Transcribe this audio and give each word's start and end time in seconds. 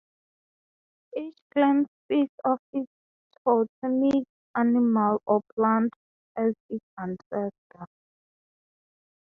Each 1.15 1.37
clan 1.53 1.85
speaks 2.05 2.33
of 2.43 2.57
its 2.73 2.89
totemic 3.45 4.25
animal 4.55 5.21
or 5.27 5.41
plant 5.55 5.93
as 6.35 6.55
its 6.69 6.83
ancestor. 6.97 7.85